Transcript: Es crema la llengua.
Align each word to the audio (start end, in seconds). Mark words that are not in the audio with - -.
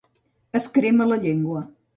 Es 0.59 0.65
crema 0.79 1.09
la 1.13 1.21
llengua. 1.27 1.65